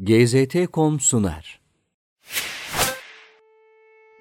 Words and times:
GZT.com 0.00 1.00
sunar. 1.00 1.60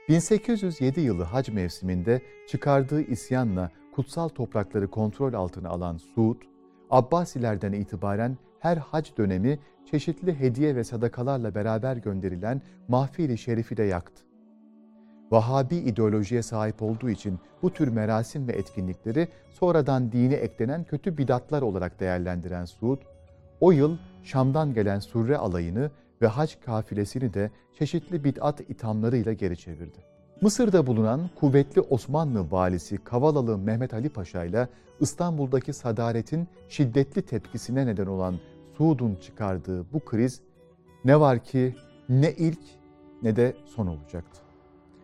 1807 0.09 1.01
yılı 1.01 1.24
hac 1.24 1.50
mevsiminde 1.50 2.21
çıkardığı 2.50 3.01
isyanla 3.01 3.71
kutsal 3.96 4.29
toprakları 4.29 4.88
kontrol 4.89 5.33
altına 5.33 5.69
alan 5.69 5.97
Suud, 5.97 6.41
Abbasilerden 6.89 7.73
itibaren 7.73 8.38
her 8.59 8.77
hac 8.77 9.09
dönemi 9.17 9.59
çeşitli 9.91 10.39
hediye 10.39 10.75
ve 10.75 10.83
sadakalarla 10.83 11.56
beraber 11.56 11.97
gönderilen 11.97 12.62
mahfili 12.87 13.37
şerifi 13.37 13.78
de 13.78 13.83
yaktı. 13.83 14.23
Vahabi 15.31 15.76
ideolojiye 15.76 16.41
sahip 16.41 16.81
olduğu 16.81 17.09
için 17.09 17.39
bu 17.62 17.73
tür 17.73 17.88
merasim 17.88 18.48
ve 18.48 18.52
etkinlikleri 18.52 19.27
sonradan 19.49 20.12
dine 20.12 20.35
eklenen 20.35 20.84
kötü 20.84 21.17
bidatlar 21.17 21.62
olarak 21.62 21.99
değerlendiren 21.99 22.66
Suud, 22.66 23.02
o 23.59 23.71
yıl 23.71 23.98
Şam'dan 24.26 24.73
gelen 24.73 24.99
Surre 24.99 25.38
alayını 25.38 25.91
ve 26.21 26.27
hac 26.27 26.53
kafilesini 26.66 27.34
de 27.34 27.52
çeşitli 27.80 28.23
bid'at 28.23 28.62
ithamlarıyla 28.62 29.34
geri 29.34 29.58
çevirdi. 29.58 29.98
Mısır'da 30.41 30.88
bulunan 30.88 31.30
kuvvetli 31.40 31.81
Osmanlı 31.81 32.52
valisi 32.52 32.98
Kavalalı 32.98 33.58
Mehmet 33.58 33.94
Ali 33.94 34.09
Paşa 34.09 34.44
ile 34.44 34.67
İstanbul'daki 35.00 35.73
sadaretin 35.73 36.48
şiddetli 36.70 37.22
tepkisine 37.22 37.86
neden 37.86 38.05
olan 38.05 38.36
Suud'un 38.77 39.16
çıkardığı 39.16 39.94
bu 39.94 40.00
kriz 40.00 40.42
ne 41.05 41.20
var 41.20 41.39
ki 41.39 41.76
ne 42.09 42.31
ilk 42.31 42.59
ne 43.23 43.36
de 43.36 43.53
son 43.66 43.88
olacaktı. 43.88 44.42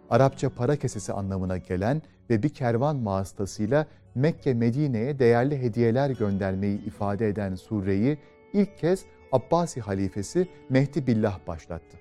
Arapça 0.10 0.50
para 0.50 0.76
kesesi 0.76 1.14
anlamına 1.14 1.58
gelen 1.58 2.02
ve 2.30 2.44
bir 2.44 2.50
kervan 2.50 3.06
vasıtasıyla 3.06 3.88
Mekke 4.16 4.54
Medine'ye 4.54 5.20
değerli 5.20 5.62
hediyeler 5.62 6.10
göndermeyi 6.10 6.86
ifade 6.86 7.28
eden 7.28 7.56
sureyi 7.56 8.18
ilk 8.54 8.78
kez 8.78 9.06
Abbasi 9.32 9.82
halifesi 9.82 10.48
Mehdi 10.70 11.08
Billah 11.08 11.48
başlattı. 11.48 11.98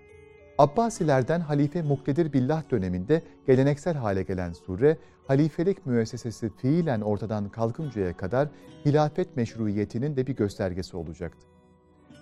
Abbasilerden 0.59 1.41
Halife 1.41 1.83
Muktedir 1.83 2.33
Billah 2.33 2.71
döneminde 2.71 3.23
geleneksel 3.47 3.95
hale 3.95 4.23
gelen 4.23 4.53
sure, 4.53 4.97
halifelik 5.27 5.87
müessesesi 5.87 6.51
fiilen 6.57 7.01
ortadan 7.01 7.49
kalkıncaya 7.49 8.17
kadar 8.17 8.49
hilafet 8.87 9.37
meşruiyetinin 9.37 10.17
de 10.17 10.27
bir 10.27 10.37
göstergesi 10.37 10.97
olacaktı. 10.97 11.47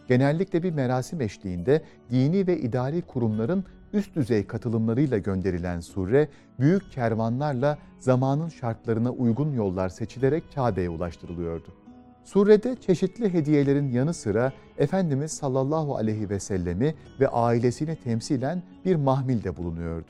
Genellikle 0.08 0.62
bir 0.62 0.70
merasim 0.70 1.20
eşliğinde 1.20 1.82
dini 2.10 2.46
ve 2.46 2.58
idari 2.58 3.02
kurumların 3.02 3.64
üst 3.92 4.16
düzey 4.16 4.46
katılımlarıyla 4.46 5.18
gönderilen 5.18 5.80
sure, 5.80 6.28
büyük 6.60 6.92
kervanlarla 6.92 7.78
zamanın 7.98 8.48
şartlarına 8.48 9.10
uygun 9.10 9.52
yollar 9.52 9.88
seçilerek 9.88 10.44
Kabe'ye 10.54 10.90
ulaştırılıyordu. 10.90 11.87
Surede 12.28 12.76
çeşitli 12.80 13.32
hediyelerin 13.32 13.90
yanı 13.90 14.14
sıra 14.14 14.52
Efendimiz 14.78 15.32
sallallahu 15.32 15.96
aleyhi 15.96 16.30
ve 16.30 16.40
sellemi 16.40 16.94
ve 17.20 17.28
ailesini 17.28 17.96
temsilen 17.96 18.62
bir 18.84 18.96
mahmil 18.96 19.44
de 19.44 19.56
bulunuyordu. 19.56 20.06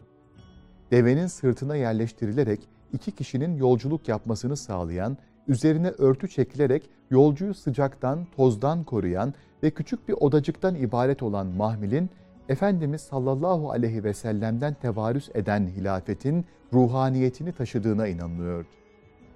Devenin 0.90 1.26
sırtına 1.26 1.76
yerleştirilerek 1.76 2.60
iki 2.92 3.12
kişinin 3.12 3.56
yolculuk 3.56 4.08
yapmasını 4.08 4.56
sağlayan, 4.56 5.16
üzerine 5.48 5.88
örtü 5.88 6.28
çekilerek 6.28 6.90
yolcuyu 7.10 7.54
sıcaktan, 7.54 8.26
tozdan 8.36 8.84
koruyan 8.84 9.34
ve 9.62 9.70
küçük 9.70 10.08
bir 10.08 10.14
odacıktan 10.20 10.74
ibaret 10.74 11.22
olan 11.22 11.46
mahmilin, 11.46 12.10
Efendimiz 12.48 13.00
sallallahu 13.00 13.70
aleyhi 13.70 14.04
ve 14.04 14.14
sellem'den 14.14 14.74
tevarüs 14.74 15.28
eden 15.34 15.66
hilafetin 15.66 16.44
ruhaniyetini 16.72 17.52
taşıdığına 17.52 18.06
inanılıyordu. 18.06 18.68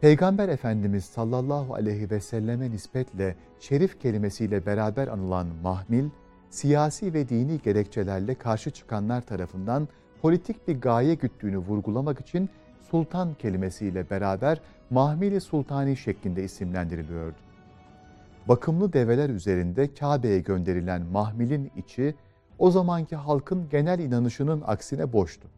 Peygamber 0.03 0.49
Efendimiz 0.49 1.05
sallallahu 1.05 1.75
aleyhi 1.75 2.11
ve 2.11 2.21
selleme 2.21 2.71
nispetle 2.71 3.37
şerif 3.61 4.01
kelimesiyle 4.01 4.67
beraber 4.67 5.09
anılan 5.09 5.47
mahmil, 5.63 6.09
siyasi 6.51 7.15
ve 7.15 7.29
dini 7.29 7.63
gerekçelerle 7.63 8.35
karşı 8.35 8.71
çıkanlar 8.71 9.21
tarafından 9.21 9.89
politik 10.23 10.69
bir 10.69 10.81
gaye 10.81 11.15
güttüğünü 11.15 11.59
vurgulamak 11.59 12.21
için 12.21 12.51
sultan 12.91 13.35
kelimesiyle 13.35 14.11
beraber 14.11 14.61
mahmili 14.91 15.41
sultani 15.41 15.97
şeklinde 15.97 16.45
isimlendiriliyordu. 16.45 17.39
Bakımlı 18.49 18.93
develer 18.93 19.31
üzerinde 19.31 19.95
Kabe'ye 19.95 20.39
gönderilen 20.39 21.03
mahmilin 21.03 21.71
içi 21.77 22.15
o 22.59 22.71
zamanki 22.71 23.17
halkın 23.17 23.69
genel 23.69 23.99
inanışının 23.99 24.63
aksine 24.67 25.13
boştu. 25.13 25.49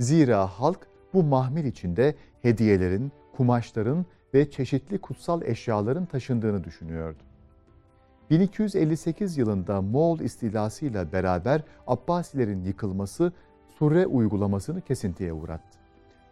Zira 0.00 0.46
halk 0.46 0.86
bu 1.14 1.22
mahmil 1.22 1.64
içinde 1.64 2.14
hediyelerin, 2.44 3.12
kumaşların 3.36 4.06
ve 4.34 4.50
çeşitli 4.50 4.98
kutsal 4.98 5.42
eşyaların 5.42 6.06
taşındığını 6.06 6.64
düşünüyordu. 6.64 7.22
1258 8.30 9.38
yılında 9.38 9.82
Moğol 9.82 10.20
istilasıyla 10.20 11.12
beraber 11.12 11.62
Abbasilerin 11.86 12.64
yıkılması 12.64 13.32
Sure 13.78 14.06
uygulamasını 14.06 14.80
kesintiye 14.80 15.32
uğrattı. 15.32 15.78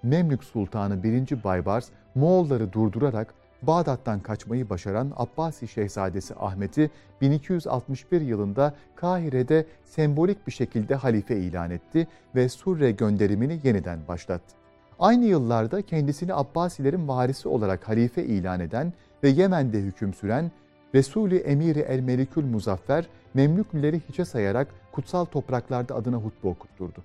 Memlük 0.02 0.44
Sultanı 0.44 1.02
1. 1.02 1.44
Baybars 1.44 1.88
Moğolları 2.14 2.72
durdurarak 2.72 3.34
Bağdat'tan 3.62 4.20
kaçmayı 4.20 4.70
başaran 4.70 5.12
Abbasi 5.16 5.68
Şehzadesi 5.68 6.34
Ahmet'i 6.34 6.90
1261 7.20 8.20
yılında 8.20 8.74
Kahire'de 8.94 9.66
sembolik 9.84 10.46
bir 10.46 10.52
şekilde 10.52 10.94
halife 10.94 11.36
ilan 11.36 11.70
etti 11.70 12.08
ve 12.34 12.48
Surre 12.48 12.90
gönderimini 12.90 13.60
yeniden 13.64 13.98
başlattı. 14.08 14.61
Aynı 14.98 15.24
yıllarda 15.24 15.82
kendisini 15.82 16.34
Abbasilerin 16.34 17.08
varisi 17.08 17.48
olarak 17.48 17.88
halife 17.88 18.24
ilan 18.24 18.60
eden 18.60 18.92
ve 19.22 19.28
Yemen'de 19.28 19.78
hüküm 19.78 20.14
süren 20.14 20.50
Resulü 20.94 21.36
Emiri 21.36 21.78
El 21.78 22.00
Melikül 22.00 22.44
Muzaffer, 22.44 23.06
Memlüklüleri 23.34 24.00
hiçe 24.08 24.24
sayarak 24.24 24.68
kutsal 24.92 25.24
topraklarda 25.24 25.94
adına 25.94 26.16
hutbe 26.16 26.48
okutturdu. 26.48 27.02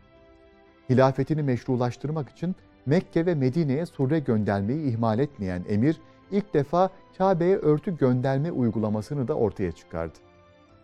Hilafetini 0.89 1.43
meşrulaştırmak 1.43 2.29
için 2.29 2.55
Mekke 2.85 3.25
ve 3.25 3.35
Medine'ye 3.35 3.85
surre 3.85 4.19
göndermeyi 4.19 4.91
ihmal 4.91 5.19
etmeyen 5.19 5.63
emir, 5.69 6.01
ilk 6.31 6.53
defa 6.53 6.89
Kabe'ye 7.17 7.57
örtü 7.57 7.97
gönderme 7.97 8.51
uygulamasını 8.51 9.27
da 9.27 9.33
ortaya 9.33 9.71
çıkardı. 9.71 10.17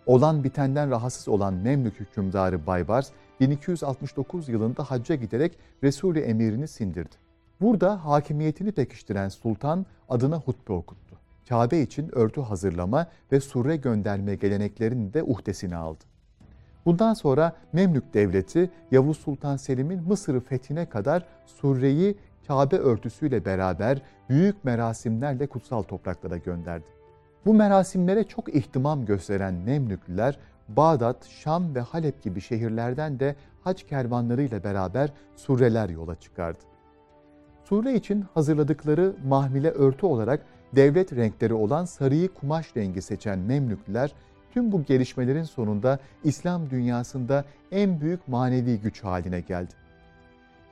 Olan 0.05 0.43
bitenden 0.43 0.91
rahatsız 0.91 1.27
olan 1.27 1.53
Memlük 1.53 1.99
hükümdarı 1.99 2.67
Baybars, 2.67 3.09
1269 3.39 4.49
yılında 4.49 4.83
hacca 4.83 5.15
giderek 5.15 5.57
Resul-i 5.83 6.19
Emir'ini 6.19 6.67
sindirdi. 6.67 7.15
Burada 7.61 8.05
hakimiyetini 8.05 8.71
pekiştiren 8.71 9.29
sultan 9.29 9.85
adına 10.09 10.37
hutbe 10.39 10.73
okuttu. 10.73 11.19
Kabe 11.49 11.81
için 11.81 12.15
örtü 12.15 12.41
hazırlama 12.41 13.07
ve 13.31 13.39
surre 13.39 13.75
gönderme 13.75 14.35
geleneklerini 14.35 15.13
de 15.13 15.23
uhdesine 15.23 15.75
aldı. 15.75 16.03
Bundan 16.85 17.13
sonra 17.13 17.55
Memlük 17.73 18.13
Devleti 18.13 18.69
Yavuz 18.91 19.17
Sultan 19.17 19.57
Selim'in 19.57 20.03
Mısır'ı 20.07 20.39
fethine 20.39 20.89
kadar 20.89 21.25
surreyi 21.45 22.17
Kabe 22.47 22.77
örtüsüyle 22.77 23.45
beraber 23.45 24.01
büyük 24.29 24.63
merasimlerle 24.63 25.47
kutsal 25.47 25.83
topraklara 25.83 26.37
gönderdi. 26.37 27.02
Bu 27.45 27.53
merasimlere 27.53 28.23
çok 28.23 28.55
ihtimam 28.55 29.05
gösteren 29.05 29.53
Memlüklüler 29.53 30.37
Bağdat, 30.67 31.25
Şam 31.25 31.75
ve 31.75 31.79
Halep 31.79 32.23
gibi 32.23 32.41
şehirlerden 32.41 33.19
de 33.19 33.35
hac 33.61 33.83
kervanlarıyla 33.83 34.63
beraber 34.63 35.09
sureler 35.35 35.89
yola 35.89 36.15
çıkardı. 36.15 36.59
Sure 37.63 37.95
için 37.95 38.25
hazırladıkları 38.33 39.13
mahmile 39.27 39.69
örtü 39.69 40.05
olarak 40.05 40.45
devlet 40.75 41.15
renkleri 41.15 41.53
olan 41.53 41.85
sarıyı 41.85 42.33
kumaş 42.33 42.77
rengi 42.77 43.01
seçen 43.01 43.39
Memlüklüler, 43.39 44.13
tüm 44.53 44.71
bu 44.71 44.83
gelişmelerin 44.83 45.43
sonunda 45.43 45.99
İslam 46.23 46.69
dünyasında 46.69 47.45
en 47.71 48.01
büyük 48.01 48.27
manevi 48.27 48.79
güç 48.79 49.03
haline 49.03 49.39
geldi. 49.39 49.73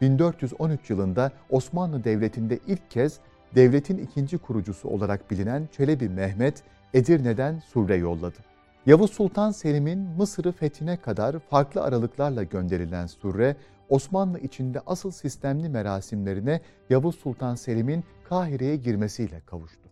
1413 0.02 0.90
yılında 0.90 1.32
Osmanlı 1.50 2.04
Devleti'nde 2.04 2.60
ilk 2.68 2.92
kez 2.92 3.20
devletin 3.56 3.98
ikinci 3.98 4.38
kurucusu 4.38 4.90
olarak 4.90 5.32
bilinen 5.32 5.70
Çelebi 5.72 6.10
Mehmet 6.10 6.64
Edirne'den 6.94 7.60
surre 7.60 7.96
yolladı. 7.96 8.38
Yavuz 8.86 9.12
Sultan 9.12 9.52
Selim'in 9.52 10.00
Mısır'ı 10.00 10.52
fethine 10.52 10.98
kadar 10.98 11.40
farklı 11.40 11.84
aralıklarla 11.84 12.44
gönderilen 12.44 13.08
surre, 13.08 13.56
Osmanlı 13.90 14.40
içinde 14.40 14.82
asıl 14.86 15.12
sistemli 15.12 15.70
merasimlerine 15.70 16.62
Yavuz 16.90 17.16
Sultan 17.16 17.56
Selim'in 17.56 18.04
Kahire'ye 18.24 18.76
girmesiyle 18.76 19.42
kavuştu. 19.46 19.91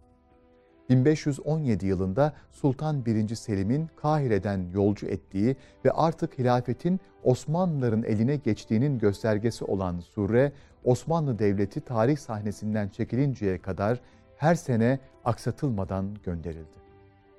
1517 0.89 1.87
yılında 1.87 2.33
Sultan 2.51 3.03
I. 3.05 3.35
Selim'in 3.35 3.89
Kahire'den 3.95 4.65
yolcu 4.73 5.07
ettiği 5.07 5.55
ve 5.85 5.91
artık 5.91 6.39
hilafetin 6.39 6.99
Osmanlıların 7.23 8.03
eline 8.03 8.35
geçtiğinin 8.35 8.99
göstergesi 8.99 9.65
olan 9.65 9.99
surre, 9.99 10.51
Osmanlı 10.83 11.39
Devleti 11.39 11.81
tarih 11.81 12.17
sahnesinden 12.17 12.89
çekilinceye 12.89 13.57
kadar 13.57 13.99
her 14.37 14.55
sene 14.55 14.99
aksatılmadan 15.25 16.15
gönderildi. 16.25 16.79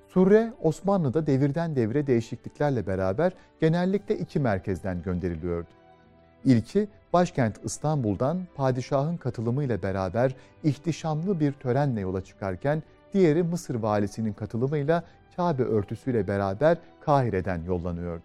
Sure 0.07 0.53
Osmanlı'da 0.61 1.27
devirden 1.27 1.75
devire 1.75 2.07
değişikliklerle 2.07 2.87
beraber 2.87 3.33
genellikle 3.59 4.17
iki 4.17 4.39
merkezden 4.39 5.03
gönderiliyordu. 5.03 5.69
İlki 6.45 6.87
başkent 7.13 7.59
İstanbul'dan 7.63 8.47
padişahın 8.55 9.17
katılımıyla 9.17 9.81
beraber 9.81 10.35
ihtişamlı 10.63 11.39
bir 11.39 11.51
törenle 11.51 11.99
yola 11.99 12.21
çıkarken 12.21 12.83
diğeri 13.13 13.43
Mısır 13.43 13.75
valisinin 13.75 14.33
katılımıyla 14.33 15.03
Kabe 15.35 15.63
örtüsüyle 15.63 16.27
beraber 16.27 16.77
Kahire'den 17.01 17.63
yollanıyordu. 17.63 18.23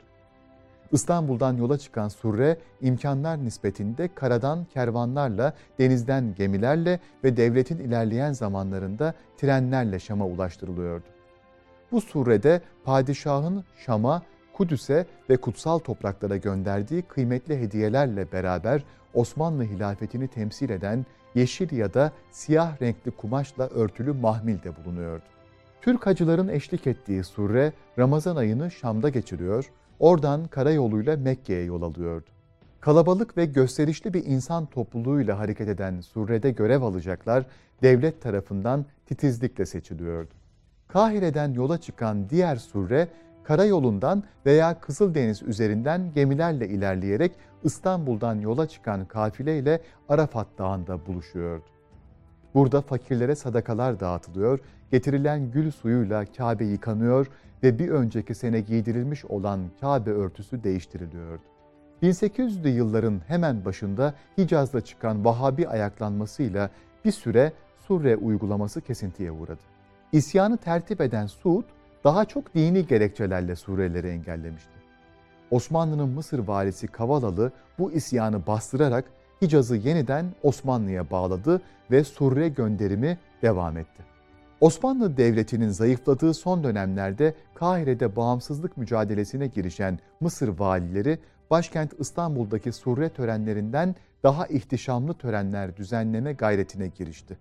İstanbul'dan 0.93 1.57
yola 1.57 1.79
çıkan 1.79 2.09
Surre 2.09 2.57
imkanlar 2.81 3.45
nispetinde 3.45 4.09
karadan 4.15 4.65
kervanlarla, 4.75 5.53
denizden 5.79 6.35
gemilerle 6.35 7.01
ve 7.25 7.37
devletin 7.37 7.79
ilerleyen 7.79 8.33
zamanlarında 8.33 9.15
trenlerle 9.37 10.01
Şam'a 10.01 10.27
ulaştırılıyordu. 10.27 11.05
Bu 11.93 12.01
surede 12.01 12.61
padişahın 12.85 13.65
Şam'a, 13.87 14.23
Kudüs'e 14.53 15.07
ve 15.31 15.37
kutsal 15.37 15.79
topraklara 15.79 16.37
gönderdiği 16.37 17.03
kıymetli 17.03 17.61
hediyelerle 17.61 18.33
beraber 18.33 18.83
Osmanlı 19.17 19.65
hilafetini 19.65 20.29
temsil 20.29 20.71
eden 20.71 21.07
yeşil 21.35 21.77
ya 21.77 21.95
da 21.95 22.13
siyah 22.31 22.83
renkli 22.83 23.11
kumaşla 23.11 23.69
örtülü 23.69 24.13
mahmil 24.13 24.63
de 24.63 24.77
bulunuyordu. 24.77 25.25
Türk 25.81 26.07
hacıların 26.07 26.49
eşlik 26.49 26.87
ettiği 26.87 27.25
surre 27.25 27.73
Ramazan 27.99 28.37
ayını 28.37 28.71
Şam'da 28.71 29.09
geçiriyor, 29.09 29.71
oradan 29.99 30.47
karayoluyla 30.47 31.17
Mekke'ye 31.17 31.65
yol 31.65 31.83
alıyordu. 31.83 32.27
Kalabalık 32.81 33.37
ve 33.37 33.45
gösterişli 33.45 34.15
bir 34.15 34.25
insan 34.25 34.67
topluluğuyla 34.67 35.39
hareket 35.39 35.69
eden 35.69 36.01
surrede 36.01 36.51
görev 36.51 36.83
alacaklar 36.83 37.47
devlet 37.83 38.23
tarafından 38.23 38.87
titizlikle 39.07 39.67
seçiliyordu. 39.67 40.31
Kahire'den 40.89 41.53
yola 41.53 41.79
çıkan 41.81 42.31
diğer 42.31 42.57
surre 42.57 43.09
karayolundan 43.47 44.23
veya 44.47 44.81
Kızıldeniz 44.81 45.43
üzerinden 45.43 46.13
gemilerle 46.15 46.69
ilerleyerek 46.69 47.33
İstanbul'dan 47.65 48.41
yola 48.41 48.69
çıkan 48.69 49.05
kafileyle 49.05 49.81
Arafat 50.09 50.47
Dağı'nda 50.59 51.07
buluşuyordu. 51.07 51.65
Burada 52.55 52.81
fakirlere 52.81 53.35
sadakalar 53.35 54.01
dağıtılıyor, 54.01 54.61
getirilen 54.91 55.51
gül 55.51 55.71
suyuyla 55.71 56.25
Kabe 56.25 56.65
yıkanıyor 56.65 57.27
ve 57.63 57.79
bir 57.79 57.89
önceki 57.89 58.35
sene 58.35 58.61
giydirilmiş 58.61 59.25
olan 59.25 59.61
Kabe 59.81 60.11
örtüsü 60.11 60.65
değiştiriliyordu. 60.65 61.43
1800'lü 62.03 62.69
yılların 62.69 63.21
hemen 63.27 63.65
başında 63.65 64.15
Hicaz'da 64.39 64.81
çıkan 64.81 65.25
Vahabi 65.25 65.69
ayaklanmasıyla 65.69 66.71
bir 67.05 67.13
süre 67.13 67.53
Surre 67.79 68.17
uygulaması 68.17 68.81
kesintiye 68.81 69.33
uğradı. 69.33 69.63
İsyanı 70.13 70.57
tertip 70.57 71.01
eden 71.01 71.27
Suud, 71.27 71.65
daha 72.07 72.25
çok 72.25 72.55
dini 72.55 72.87
gerekçelerle 72.87 73.57
Suriyelileri 73.57 74.09
engellemişti. 74.09 74.71
Osmanlı'nın 75.51 76.09
Mısır 76.09 76.39
valisi 76.39 76.87
Kavalalı 76.87 77.53
bu 77.79 77.93
isyanı 77.93 78.47
bastırarak 78.47 79.05
Hicaz'ı 79.43 79.77
yeniden 79.77 80.27
Osmanlı'ya 80.43 81.11
bağladı 81.11 81.63
ve 81.91 82.05
Surre 82.05 82.49
gönderimi 82.49 83.19
devam 83.43 83.77
etti. 83.77 84.03
Osmanlı 84.61 85.17
Devleti'nin 85.17 85.69
zayıfladığı 85.69 86.35
son 86.35 86.65
dönemlerde 86.65 87.35
Kahire'de 87.55 88.17
bağımsızlık 88.17 88.77
mücadelesine 88.77 89.47
girişen 89.47 89.99
Mısır 90.21 90.49
valileri 90.49 91.19
başkent 91.51 91.93
İstanbul'daki 91.99 92.73
surre 92.73 93.09
törenlerinden 93.09 93.95
daha 94.23 94.47
ihtişamlı 94.47 95.15
törenler 95.15 95.77
düzenleme 95.77 96.33
gayretine 96.33 96.89
girişti. 96.89 97.39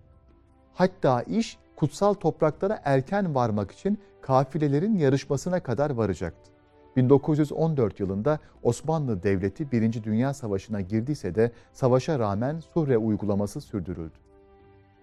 Hatta 0.74 1.22
iş 1.22 1.58
kutsal 1.76 2.14
topraklara 2.14 2.80
erken 2.84 3.34
varmak 3.34 3.70
için 3.70 3.98
kafilelerin 4.20 4.96
yarışmasına 4.96 5.60
kadar 5.60 5.90
varacaktı. 5.90 6.50
1914 6.96 8.00
yılında 8.00 8.38
Osmanlı 8.62 9.22
Devleti 9.22 9.72
1. 9.72 10.02
Dünya 10.02 10.34
Savaşı'na 10.34 10.80
girdiyse 10.80 11.34
de 11.34 11.52
savaşa 11.72 12.18
rağmen 12.18 12.60
Surre 12.60 12.98
uygulaması 12.98 13.60
sürdürüldü. 13.60 14.14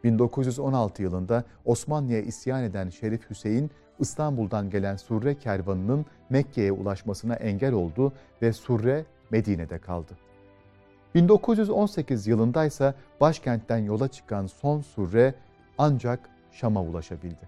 1916 0.04 1.02
yılında 1.02 1.44
Osmanlı'ya 1.66 2.22
isyan 2.22 2.64
eden 2.64 2.90
Şerif 2.90 3.30
Hüseyin, 3.30 3.72
İstanbul'dan 4.00 4.70
gelen 4.70 4.96
Surre 4.96 5.36
kervanının 5.36 6.06
Mekke'ye 6.30 6.72
ulaşmasına 6.72 7.36
engel 7.36 7.74
oldu 7.74 8.14
ve 8.42 8.54
Surre 8.54 9.06
Medine'de 9.32 9.80
kaldı. 9.80 10.18
1918 11.16 12.28
yılında 12.28 12.66
ise 12.66 12.94
başkentten 13.22 13.78
yola 13.78 14.08
çıkan 14.08 14.48
son 14.48 14.82
Surre 14.82 15.36
ancak 15.78 16.33
Şam'a 16.54 16.84
ulaşabildi. 16.84 17.48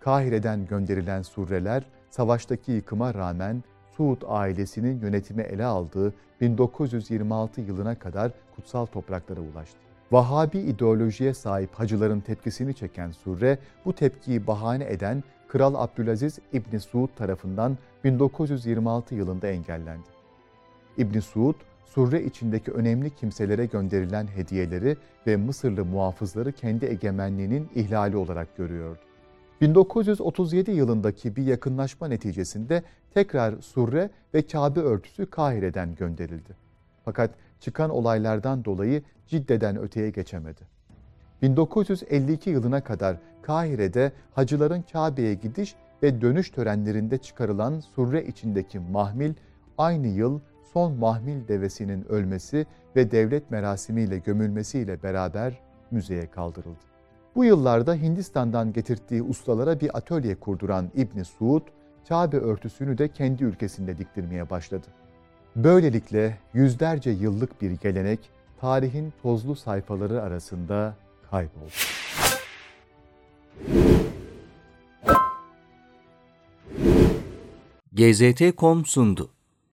Kahire'den 0.00 0.66
gönderilen 0.66 1.22
surreler 1.22 1.82
savaştaki 2.10 2.72
yıkıma 2.72 3.14
rağmen 3.14 3.62
Suud 3.96 4.22
ailesinin 4.26 5.00
yönetimi 5.00 5.42
ele 5.42 5.64
aldığı 5.64 6.14
1926 6.40 7.60
yılına 7.60 7.94
kadar 7.94 8.32
kutsal 8.56 8.86
topraklara 8.86 9.40
ulaştı. 9.40 9.76
Vahabi 10.12 10.58
ideolojiye 10.58 11.34
sahip 11.34 11.74
hacıların 11.74 12.20
tepkisini 12.20 12.74
çeken 12.74 13.10
Surre, 13.10 13.58
bu 13.84 13.92
tepkiyi 13.92 14.46
bahane 14.46 14.84
eden 14.84 15.22
Kral 15.48 15.74
Abdülaziz 15.74 16.38
İbni 16.52 16.80
Suud 16.80 17.08
tarafından 17.16 17.78
1926 18.04 19.14
yılında 19.14 19.48
engellendi. 19.48 20.08
İbni 20.98 21.22
Suud, 21.22 21.54
surre 21.84 22.24
içindeki 22.24 22.70
önemli 22.70 23.14
kimselere 23.14 23.66
gönderilen 23.66 24.26
hediyeleri 24.26 24.96
ve 25.26 25.36
Mısırlı 25.36 25.84
muhafızları 25.84 26.52
kendi 26.52 26.86
egemenliğinin 26.86 27.68
ihlali 27.74 28.16
olarak 28.16 28.56
görüyordu. 28.56 29.00
1937 29.60 30.70
yılındaki 30.70 31.36
bir 31.36 31.42
yakınlaşma 31.42 32.08
neticesinde 32.08 32.82
tekrar 33.14 33.60
surre 33.60 34.10
ve 34.34 34.42
Kabe 34.42 34.80
örtüsü 34.80 35.26
Kahire'den 35.26 35.94
gönderildi. 35.94 36.56
Fakat 37.04 37.30
çıkan 37.60 37.90
olaylardan 37.90 38.64
dolayı 38.64 39.02
Cidde'den 39.26 39.78
öteye 39.78 40.10
geçemedi. 40.10 40.60
1952 41.42 42.50
yılına 42.50 42.80
kadar 42.80 43.16
Kahire'de 43.42 44.12
hacıların 44.34 44.84
Kabe'ye 44.92 45.34
gidiş 45.34 45.74
ve 46.02 46.20
dönüş 46.20 46.50
törenlerinde 46.50 47.18
çıkarılan 47.18 47.80
surre 47.80 48.26
içindeki 48.26 48.78
mahmil 48.78 49.34
aynı 49.78 50.06
yıl 50.06 50.40
son 50.72 50.98
mahmil 50.98 51.48
devesinin 51.48 52.04
ölmesi 52.08 52.66
ve 52.96 53.10
devlet 53.10 53.50
merasimiyle 53.50 54.18
gömülmesiyle 54.18 55.02
beraber 55.02 55.60
müzeye 55.90 56.26
kaldırıldı. 56.26 56.90
Bu 57.34 57.44
yıllarda 57.44 57.94
Hindistan'dan 57.94 58.72
getirdiği 58.72 59.22
ustalara 59.22 59.80
bir 59.80 59.96
atölye 59.96 60.34
kurduran 60.34 60.90
İbni 60.94 61.24
Suud, 61.24 61.62
Kabe 62.08 62.36
örtüsünü 62.36 62.98
de 62.98 63.08
kendi 63.08 63.44
ülkesinde 63.44 63.98
diktirmeye 63.98 64.50
başladı. 64.50 64.86
Böylelikle 65.56 66.38
yüzlerce 66.54 67.10
yıllık 67.10 67.62
bir 67.62 67.70
gelenek 67.70 68.30
tarihin 68.60 69.12
tozlu 69.22 69.56
sayfaları 69.56 70.22
arasında 70.22 70.94
kayboldu. 71.30 71.70
GZT.com 77.92 78.84
sundu. 78.86 79.30